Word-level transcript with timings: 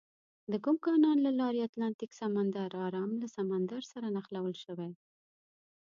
د 0.51 0.53
کوم 0.63 0.77
کانال 0.85 1.17
له 1.25 1.31
لارې 1.39 1.59
اتلانتیک 1.67 2.11
سمندر 2.21 2.69
ارام 2.87 3.11
له 3.21 3.27
سمندر 3.37 3.81
سره 3.91 4.07
نښلول 4.15 4.53
شوي؟ 4.63 4.89